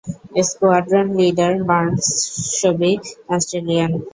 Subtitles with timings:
[0.49, 2.91] Squadron leader Barnsby
[3.29, 3.91] Australian.